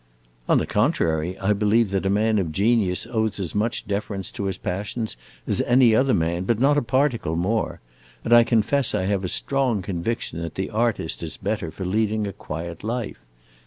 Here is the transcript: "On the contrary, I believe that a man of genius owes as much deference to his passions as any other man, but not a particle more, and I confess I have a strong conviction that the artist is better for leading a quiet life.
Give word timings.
"On 0.49 0.57
the 0.57 0.65
contrary, 0.65 1.37
I 1.37 1.53
believe 1.53 1.91
that 1.91 2.07
a 2.07 2.09
man 2.09 2.39
of 2.39 2.51
genius 2.51 3.05
owes 3.05 3.39
as 3.39 3.53
much 3.53 3.87
deference 3.87 4.31
to 4.31 4.45
his 4.45 4.57
passions 4.57 5.15
as 5.45 5.61
any 5.61 5.93
other 5.93 6.15
man, 6.15 6.45
but 6.45 6.57
not 6.57 6.75
a 6.75 6.81
particle 6.81 7.35
more, 7.35 7.81
and 8.23 8.33
I 8.33 8.43
confess 8.43 8.95
I 8.95 9.05
have 9.05 9.23
a 9.23 9.27
strong 9.27 9.83
conviction 9.83 10.41
that 10.41 10.55
the 10.55 10.71
artist 10.71 11.21
is 11.21 11.37
better 11.37 11.69
for 11.69 11.85
leading 11.85 12.25
a 12.25 12.33
quiet 12.33 12.83
life. 12.83 13.19